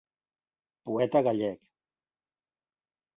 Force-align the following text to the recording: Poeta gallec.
Poeta 0.87 1.21
gallec. 1.27 1.61